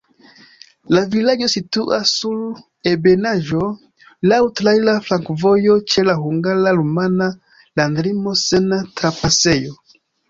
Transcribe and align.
La 0.95 1.01
vilaĝo 1.15 1.49
situas 1.55 2.13
sur 2.21 2.39
ebenaĵo, 2.93 3.67
laŭ 4.31 4.39
traira 4.61 4.95
flankovojo, 5.09 5.75
ĉe 5.93 6.05
la 6.09 6.17
hungara-rumana 6.25 7.29
landlimo 7.83 8.35
sen 8.49 8.75
trapasejo. 9.03 9.79